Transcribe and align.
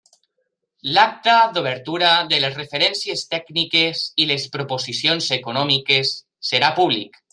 L'acta 0.95 1.33
d'obertura 1.57 2.09
de 2.31 2.39
les 2.45 2.57
referències 2.61 3.23
tècniques 3.35 4.01
i 4.25 4.27
les 4.31 4.47
proposicions 4.57 5.29
econòmiques 5.37 6.15
serà 6.53 6.73
públic. 6.81 7.23